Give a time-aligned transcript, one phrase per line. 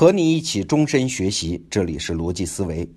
[0.00, 2.90] 和你一起终身学习，这里是逻辑思维。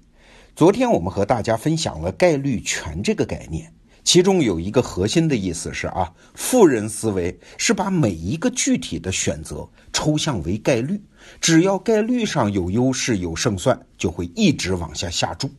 [0.56, 3.70] 昨天我们和大家分享了概率权这个概念，
[4.06, 10.98] 其中有一个核心的意思是啊，富人思维是把每一个具体的选择抽象为概率，
[11.42, 15.52] 只要概率上有优势有胜算，就会一直往下下注。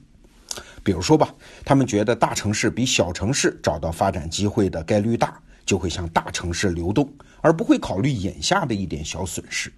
[0.83, 7.07] 比如说吧，他们觉得大城市比小城市找到发展机会的概率大，就会向大城市流动，
[7.43, 9.71] 而不会考虑眼下的一点小损失。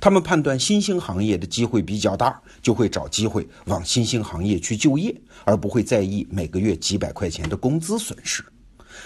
[0.00, 5.14] 他们判断新兴行业的机会比较大，就会找机会往新兴行业去就业，
[5.44, 8.44] 而不会在意每个月几百块钱的工资损失。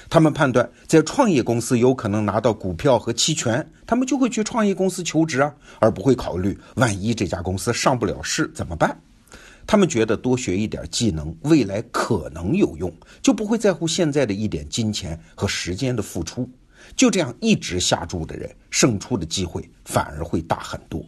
[0.08, 8.96] 他们判断在创业公司有可能拿到股票和期权，他们就会去创业公司求职啊，而不会考虑万一这家公司上不了市怎么办。
[9.66, 16.48] 他们觉得多学一点技能，未来可能有用，就不会在乎现在的一点金钱和时间的付出。
[16.94, 21.04] 就这样一直下注的人，胜出的机会反而会大很多。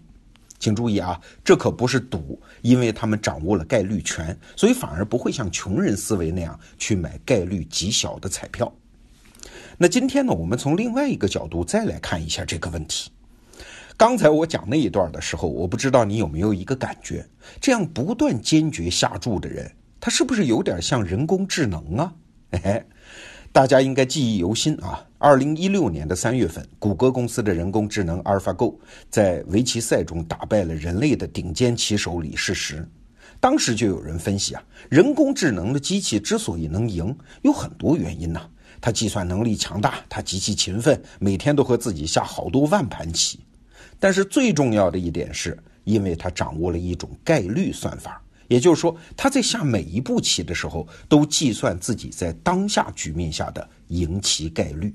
[0.59, 8.73] 请注意啊，这可不是赌，因为他们掌握了概率权，所以反而不会像穷人思维那样去买概率极小的彩票。
[9.77, 13.13] 那今天呢，我们从另外一个角度再来看一下这个问题。
[13.97, 17.25] 刚才我讲那一段的时候，我不知道你有没有一个感觉，
[17.61, 22.13] 这样不断坚决下注的人，他是不是有点像人工智能啊？
[22.51, 22.87] 嘿嘿。
[23.51, 25.05] 大家应该记忆犹新啊！
[25.17, 28.79] 二零一六年的三月份，谷歌公司的人工智能阿尔法 Go
[29.11, 32.87] 在围棋赛中打败了人类的顶尖棋手李世石。
[33.41, 38.41] 当时就有人分析啊，人工智能的机器之所以能赢，有很多原因呢。
[38.81, 43.41] 它计算能力强大，它极其勤奋，每天都和自己下好多万盘棋。
[43.99, 48.23] 但是最重要的一点是，因为它掌握了一种概率算法。
[48.49, 54.93] 也就是说，他在下每一步棋的时候，都计算自己在当下局面下的赢棋概率。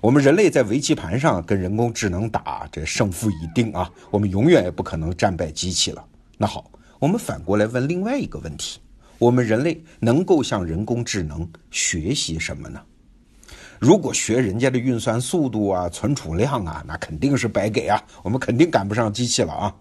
[0.00, 3.90] 我们人类在围棋盘上跟人工智能打，这胜负已定啊！
[4.12, 6.04] 我们永远也不可能战败机器了。
[6.36, 8.78] 那好，我们反过来问另外一个问题：
[9.18, 12.80] 我们人类能够向人工智能学习什么呢？
[13.80, 18.00] 如果学人家的运算速度啊、存储量啊，那肯定是白给啊！
[18.22, 19.74] 我们肯定赶不上机器了啊！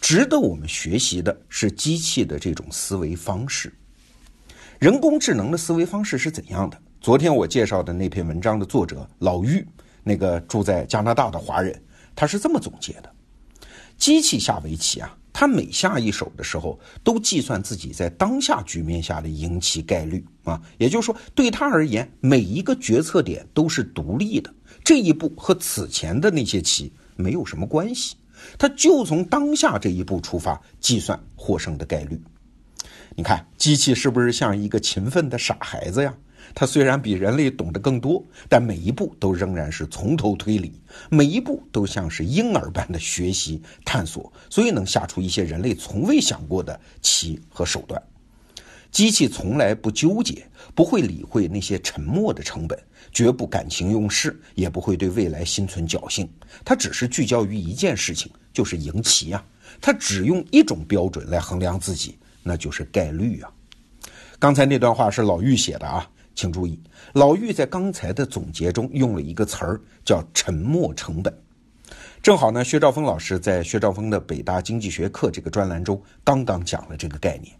[0.00, 3.72] 值得我们学习的是机器的这种思维方式。
[4.78, 6.80] 人工智能的思维方式是怎样的？
[7.00, 9.66] 昨天我介绍的那篇文章的作者老玉，
[10.02, 11.80] 那个住在加拿大的华人，
[12.16, 13.12] 他是这么总结的：
[13.98, 20.60] 机器下围棋啊，他每下一手的时候，都计算自己在当下局面下的赢棋概率啊。
[20.78, 28.16] 也就是说，对他而言，每一个决策点都是独立的，这一步和此前的那些棋没有什么关系。
[28.58, 32.20] 他就从当下这一步出发，计算获胜的概率。
[33.16, 36.14] 你看，机器是不是像一个勤奋的傻孩子呀？
[36.54, 40.72] 它虽然比人类懂得更多，但每一步都仍然是从头推理，
[41.08, 48.02] 每一步都像是婴儿般的学习探索，所以能下出一些人类从未想过的棋和手段。
[48.90, 52.78] 机器从来不纠结，不会理会那些沉默的成本。
[53.12, 56.28] 绝不感情用事，也不会对未来心存侥幸。
[56.64, 59.44] 它只是聚焦于一件事情，就是赢棋啊。
[59.80, 63.50] 它只用一种标准来衡量自己，那就是概率啊。
[64.38, 66.78] 刚才那段话是老玉写的啊，请注意，
[67.14, 71.36] 老玉在刚才的总结中用了一个词儿，叫“沉没成本”。
[72.22, 77.52] 正好呢，薛兆丰老师在薛兆丰的北大经济学课这个专栏中刚刚讲了这个概念。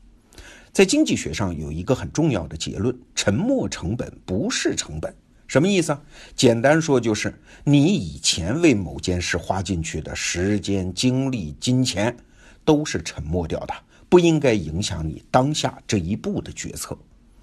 [0.73, 5.15] 在经济学上有一个很重要的结论：沉没成本不是成本。
[5.49, 6.01] 什么意思啊？
[6.37, 12.17] 简单说就是，你以前为某件事花进去的时间、精力、金钱，
[12.65, 13.75] 都是沉没掉的，
[14.09, 16.97] 不应该影响你当下这一步的决策。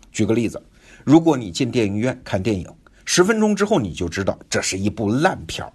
[0.09, 0.63] 举个例子，
[1.03, 2.65] 如果你进电影院看电影，
[3.03, 5.73] 十分钟之后你就知道这是一部烂片儿，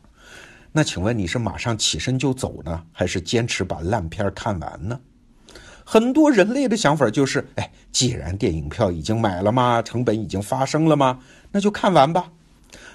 [0.72, 4.98] 那请问你是马上起身就走呢，还是坚持把烂片看完呢？
[5.92, 11.18] 很多人类的想法就是，哎，既然电影票已经买了嘛，成本已经发生了嘛，
[11.50, 12.30] 那就看完吧。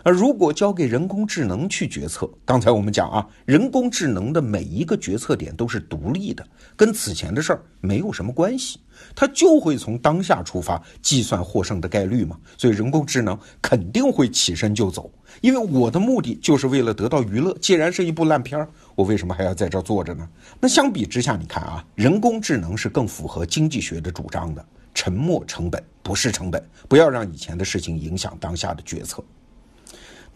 [0.04, 6.46] 而如果交给人工智能去决策，刚才我们讲啊，人工智能的每一个决策点都是独立的，
[6.76, 8.80] 跟此前的事儿没有什么关系，
[9.16, 12.38] 它就会从当下出发计算获胜的概率嘛。
[12.58, 17.58] 所以人工智能肯定会起身就走，因为我的目的就是为了得到娱乐。
[17.62, 20.28] 既然是一部烂片儿，我为什么还要在这儿坐着呢？
[20.60, 29.24] 那相比之下，你看啊，人工智能是更符合经济学的主张的，沉没成本不是成本，不要让以前的事情影响当下的决策。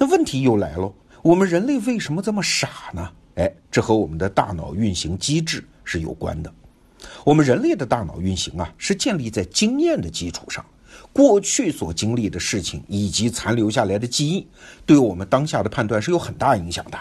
[0.02, 3.08] 那问题又来了，我们人类为什么这么傻呢？
[3.36, 6.52] 哎，这和我们的大脑运行机制是有关的。
[7.24, 10.66] 我们人类的大脑运行啊，是建立在经验的基础上，
[11.14, 14.48] 过去所经历的事情以及残留下来的记忆，
[14.88, 16.98] 对我们当下的判断是有很大影响的。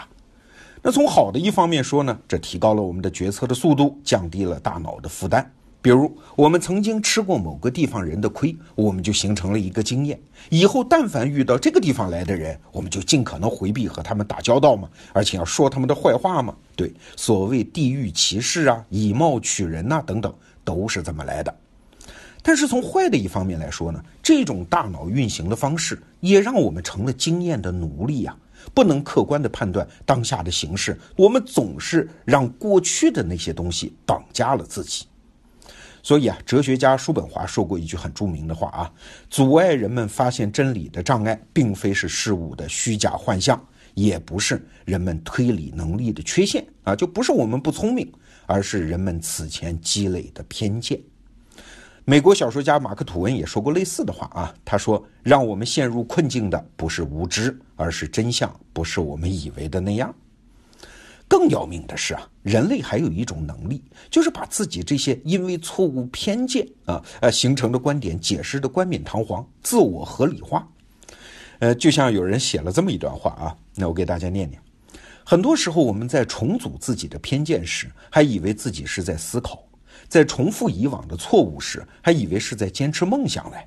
[0.83, 5.51] 那从好的一方面说呢，这提高了我们的决策的速度，降低了大脑的负担。
[5.81, 10.19] 比如，我们曾经吃过某个地方人的亏，我们就形成了一个经验。
[10.49, 16.55] 以后但凡遇到这个地方来的人，我们就尽可能回避和他们打交道嘛，而且要说他们的坏话嘛。
[16.75, 20.31] 对，所谓地域歧视啊、以貌取人呐等等，
[20.63, 21.53] 都是这么来的。
[22.43, 28.35] 但是从坏的一方面来说呢，这种大脑运行的方式也让我们成了经验的奴隶呀，
[28.75, 35.05] 不能客观的判断当下的形势，我们总是让过去的那些东西绑架了自己。
[36.03, 38.91] 所以啊，哲学家叔本华说过一句很著名的话啊：
[39.29, 43.63] 阻碍人们发现真理的障碍，并非是事物的虚假幻象，
[43.93, 48.11] 也不是人们推理能力的缺陷啊，就不是我们不聪明，
[48.45, 50.99] 而是人们此前积累的偏见。
[52.03, 60.13] 美国小说家马克·吐温也说过类似的话啊，他说：“让我们陷入困境的不是无知，而是真相不是我们以为的那样。”
[61.31, 70.67] 更要命的是啊，人类还有一种能力，就是把自己这些因为错误偏见啊呃形成的观点解释的冠冕堂皇、自我合理化。
[71.59, 74.61] 呃，就像有人写了这么一段话啊，那我给大家念念。
[75.23, 79.59] 很多时候我们在重组自己的偏见时，还以为自己是在思考；
[80.09, 83.61] 在重复以往的错误时，还以为是在坚持梦想来；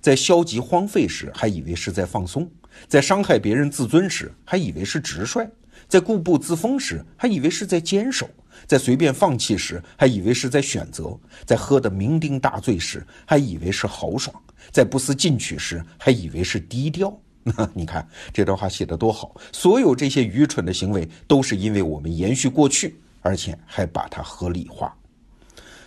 [0.00, 2.44] 在消极荒废时，还以为是在放松；
[2.86, 5.44] 在伤害别人自尊时，还以为是直率。
[5.90, 8.26] 在固步自封时，还以为是在坚守；
[8.64, 14.32] 在随便放弃时，还以为是在选择；在喝得酩酊大醉时，还以为是豪爽；
[14.70, 17.12] 在不思进取时，还以为是低调。
[17.74, 19.34] 你看这段话写得多好！
[19.50, 24.94] 所有这些愚蠢的行为，都是因为我们延续过去，而且还把它合理化。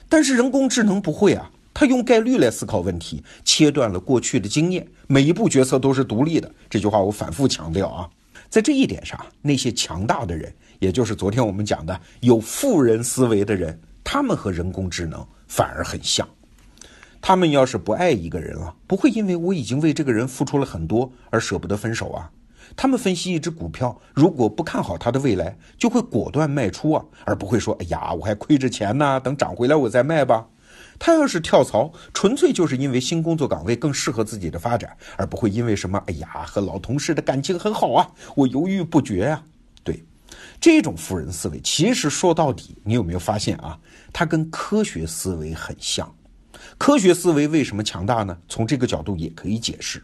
[0.10, 6.52] 但是人工智能不会啊，它用概率来思考问题，切断了过去的经验，每一步决策都是独立的。
[6.70, 8.10] 这句话我反复强调啊。
[8.54, 16.28] 在这一点上，那些强大的人，也就是昨天我们讲的有富人思维的人，他们和人工智能反而很像。
[17.20, 22.30] 他们要是不爱一个人了，不会因为我已经为这个人付出了很多而舍不得分手啊。
[22.76, 30.46] 他们分析一只股票，如果不看好它的未来，就会果断卖出啊，而不会说：“哎呀，我还亏着钱呢，等涨回来我再卖吧。”
[31.06, 39.44] 他要是跳槽，纯粹就是因为新工作岗位更适合自己的发展，而不会因为什么“哎呀，和老同事的感情很好啊，我犹豫不决啊。”
[39.84, 40.02] 对，
[40.62, 43.78] 这种富人思维，其实说到底，你有没有发现啊？
[44.14, 46.10] 它跟科学思维很像。
[46.78, 48.38] 科学思维为什么强大呢？
[48.48, 50.02] 从这个角度也可以解释。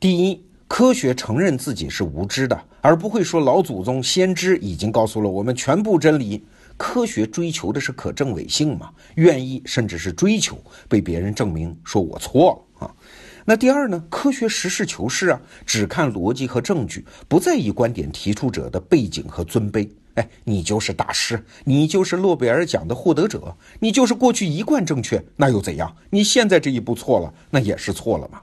[0.00, 6.42] 第一，科学承认自己是无知的，而不会说老祖宗先知已经告诉了我们全部真理。
[6.78, 8.90] 科学追求的是可证伪性嘛？
[9.16, 10.56] 愿意甚至是追求
[10.88, 12.94] 被别人证明说我错了啊？
[13.44, 14.02] 那第二呢？
[14.08, 19.88] 科学实事求是啊，只看逻辑和证据，不在意观点提出者的背景和尊卑。
[20.14, 25.94] 哎，你就是大师，你就是诺贝尔奖的获得者，你就是过去一贯正确，那又怎样？
[26.10, 28.40] 你现在这一步错了，那也是错了嘛？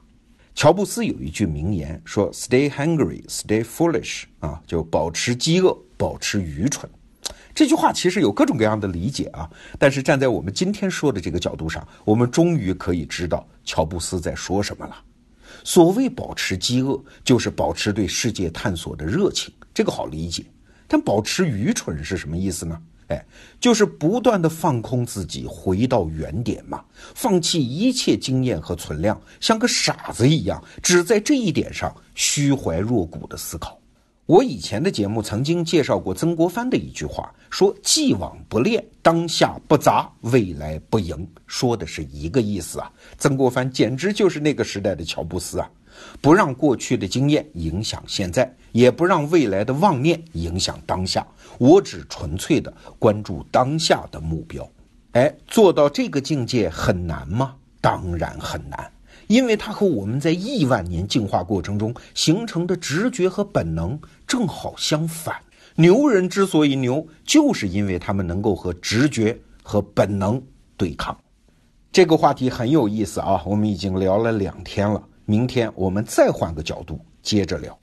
[0.56, 6.90] 乔布斯有一句名言说：“Stay hungry, stay foolish。”啊，就保持饥饿，保持愚蠢。
[7.56, 9.50] 这句话其实有各种各样的理解啊，
[9.80, 14.96] 但是站在我们今天说的这个角度上，我们终于可以知道乔布斯在说什么了。
[15.64, 20.44] 所谓保持饥饿，就是保持对世界探索的热情，这个好理解。
[20.86, 22.78] 但保持愚蠢是什么意思呢？
[23.08, 23.26] 哎，
[23.60, 26.84] 就是不断的放空自己，回到原点嘛，
[27.14, 33.80] 放弃一切经验和存量，像个傻子一样，只在这一点上虚怀若谷的思考。
[34.26, 42.92] 我以前的节目曾经介绍过曾国藩的一句话，说“既往不恋，当下不杂，未来不迎”，说的是一个意思啊。
[43.20, 45.70] 曾国藩简直就是那个时代的乔布斯啊，
[46.22, 51.24] 不让过去的经验影响现在，也不让未来的妄念影响当下，
[51.60, 54.68] 我只纯粹的关注当下的目标。
[55.12, 57.54] 哎，做到这个境界很难吗？
[57.80, 58.92] 当然很难。
[59.28, 65.36] 因为它和我们在亿万年进化过程中形成的直觉和本能正好相反。
[65.76, 70.42] 牛人之所以牛，就是因为他们能够和直觉和本能
[70.78, 71.18] 对抗。
[71.92, 77.78] 这个话题很有意思啊，我们已经聊了两天了，明天我们再换个角度接着聊。